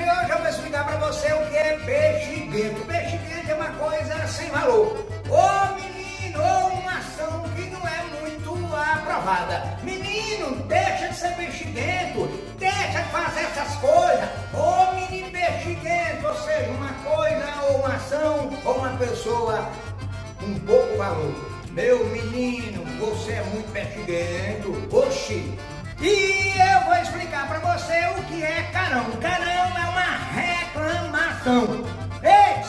[0.00, 2.84] de hoje eu vou explicar pra você o que é bexiguento.
[2.84, 5.06] Bexiguento é uma coisa sem valor.
[5.28, 9.78] Ô menino, ou uma ação que não é muito aprovada.
[9.82, 12.26] Menino, deixa de ser bexiguento,
[12.58, 14.28] deixa de fazer essas coisas.
[14.54, 19.70] Ô menino bexiguento, ou seja, uma coisa ou uma ação ou uma pessoa
[20.38, 21.50] com pouco valor.
[21.72, 24.96] Meu menino, você é muito bexiguento.
[24.96, 25.58] Oxi,
[26.00, 26.79] e eu
[27.10, 29.10] explicar para você o que é carão.
[29.20, 31.84] Carão é uma reclamação.
[32.22, 32.62] Ei,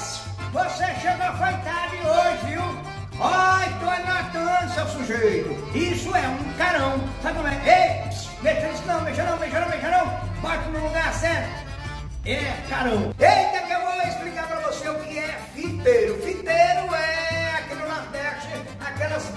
[0.52, 2.62] você chegou foi tarde hoje, viu?
[3.22, 5.78] Ai, tô anotando, seu sujeito.
[5.78, 7.00] Isso é um carão.
[7.22, 7.54] Sabe como é?
[7.64, 8.10] Ei,
[8.42, 10.42] mexa isso não, mexa não, mexa não, mexa não.
[10.42, 11.72] Bota no lugar certo.
[12.26, 13.14] É carão.
[13.20, 15.40] Eita, que eu vou explicar para você o que é.
[15.54, 16.20] Fiteiro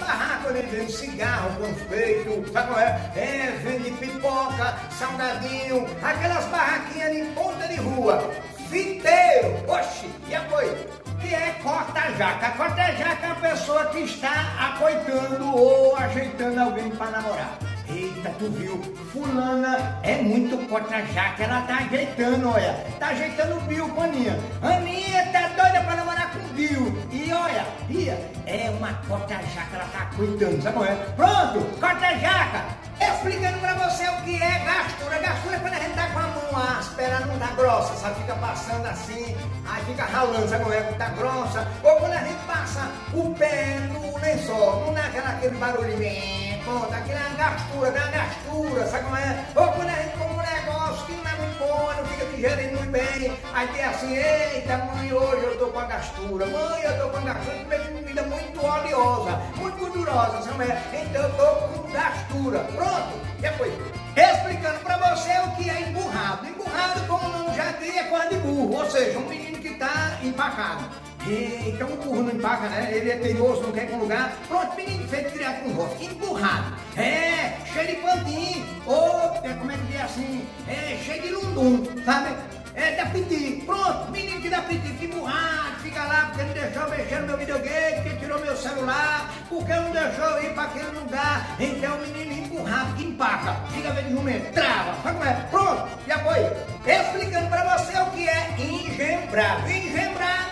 [0.05, 3.11] barracas onde vende cigarro, confeito, sabe qual é?
[3.15, 8.31] É, vende pipoca, salgadinho, aquelas barraquinhas em ponta de rua.
[8.69, 10.75] Fiteiro, oxe, e apoio?
[11.21, 12.51] Que é corta-jaca.
[12.51, 17.74] Corta-jaca é a pessoa que está acoitando ou ajeitando alguém para namorar.
[17.87, 18.81] Eita, tu viu?
[19.13, 22.73] Fulana é muito corta-jaca, ela tá ajeitando, olha.
[22.99, 24.39] Tá ajeitando o Bill com a Aninha.
[24.61, 26.97] Aninha tá doida pra namorar com o Bill.
[27.11, 30.95] E olha, Bia, é uma corta-jaca, ela tá cuidando, sabe como é?
[31.15, 32.65] Pronto, corta-jaca.
[32.99, 35.19] Explicando pra você o que é gastura.
[35.19, 38.21] Gastura é quando a gente tá com a mão áspera, não tá grossa, sabe?
[38.21, 39.35] Fica passando assim,
[39.67, 40.81] aí fica ralando, sabe como é?
[40.81, 41.67] Tá grossa.
[41.83, 46.91] Ou quando a gente passa o pé no lençol, não dá aquela, aquele barulhinho pronto,
[46.91, 49.45] aquilo é uma gastura, dá uma gastura, sabe como é?
[49.55, 52.77] Ou quando a gente come um negócio que não é muito bom, não fica digerindo
[52.77, 56.99] muito bem, aí tem assim, eita mãe, hoje eu tô com a gastura, mãe, eu
[56.99, 60.83] tô com a gastura, comi comida muito oleosa, muito gordurosa, sabe como é?
[60.93, 63.73] Então eu tô com gastura, pronto, depois,
[64.17, 66.47] explicando pra você o que é emburrado.
[66.47, 70.17] Emburrado, como o nome já diz, é de burro, ou seja, um menino que tá
[70.23, 71.04] empacado.
[71.27, 72.89] Então o burro não empaca, né?
[72.91, 74.37] Ele é teimoso, não quer com lugar.
[74.47, 76.75] Pronto, menino feito criado com rosto, emburrado.
[76.95, 78.65] É, cheio de pantinho.
[78.85, 80.47] Ou, é, como é que diz assim?
[80.67, 82.35] É, cheio de lundum, sabe?
[82.75, 83.63] É, dá piti.
[83.65, 87.37] Pronto, menino que dá piti, fica emburrado, fica lá porque não deixou mexer no meu
[87.37, 91.55] videogame, porque tirou meu celular, porque não deixou ir para aquele lugar.
[91.59, 95.33] Então o menino empurrado que empaca, fica vendo jumento, trava, sabe como é?
[95.49, 96.65] Pronto, já foi.
[96.85, 99.69] Explicando para você o que é engembrado.
[99.69, 100.44] Engembrado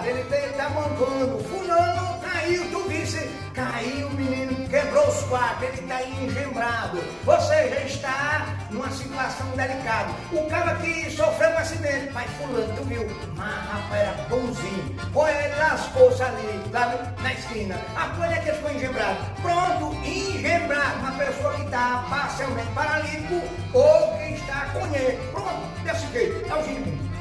[0.00, 1.38] ele tá engembrado, ele, tá- ele tá mancando.
[1.44, 7.02] Fulano caiu, tu visse, caiu o menino, quebrou os quatro, ele tá engembrado.
[7.26, 10.10] Ou seja, está numa situação delicada.
[10.32, 13.06] O cara que sofreu um acidente, mas fulano, tu viu?
[13.36, 14.96] Mas rapaz, era bonzinho.
[15.14, 17.76] Ou ele lascou-se ali, lá na esquina.
[17.96, 19.18] A coisa é que ele ficou engembrado.
[19.42, 20.98] Pronto, engembrado.
[21.00, 23.42] Uma pessoa que está parcialmente paralítico
[23.74, 25.18] ou que está com ele.
[25.32, 26.50] Pronto, desse jeito.
[26.50, 27.11] É o.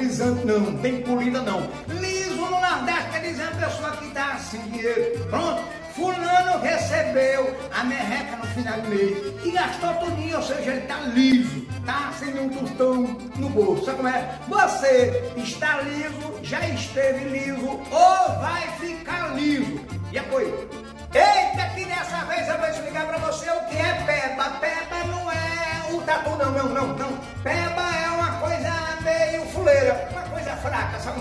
[0.00, 1.60] não, bem polida, não.
[1.88, 5.26] Liso no Nordeste quer dizer uma pessoa que está sem dinheiro.
[5.28, 5.62] Pronto.
[5.94, 11.00] Fulano recebeu a merreca no final do mês e gastou tudinho, ou seja, ele está
[11.00, 13.02] liso, tá sem nenhum tostão
[13.36, 13.84] no bolso.
[13.84, 14.38] Sabe como é?
[14.48, 19.80] Você está liso, já esteve liso ou vai ficar liso.
[20.12, 20.68] E apoio.
[21.12, 22.19] Eita, que dessa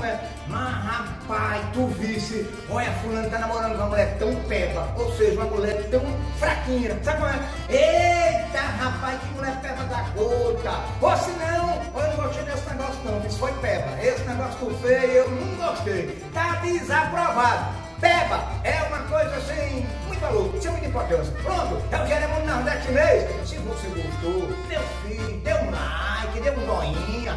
[0.09, 0.29] é?
[0.47, 5.39] Mas rapaz, tu visse, olha, fulano tá namorando com uma mulher tão peba, ou seja,
[5.39, 6.01] uma mulher tão
[6.37, 7.39] fraquinha, sabe como é?
[7.69, 10.79] Eita, rapaz, que mulher peba da gota.
[11.01, 14.03] Ou se não, eu não gostei desse negócio não, isso foi peba.
[14.03, 16.23] Esse negócio tu fez, eu não gostei.
[16.33, 17.89] Tá desaprovado.
[17.99, 21.33] Peba é uma coisa sem muito valor, sem muita importância.
[21.43, 23.49] Pronto, é o Jeremondo Nordeste mês.
[23.49, 27.35] Se você gostou, um filho, dê um like, dê um joinha,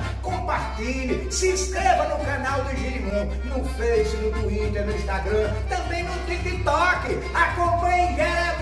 [0.83, 6.13] compartilhe, se inscreva no canal do Girimum, no Face, no Twitter, no Instagram, também no
[6.27, 7.19] TikTok.
[7.35, 8.62] Acompanhe André